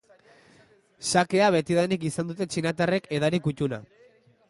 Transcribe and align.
Sakea 1.09 1.51
betidanik 1.57 2.07
izan 2.11 2.33
dute 2.33 2.51
txinatarrek 2.55 3.11
edari 3.19 3.45
kuttuna. 3.51 3.85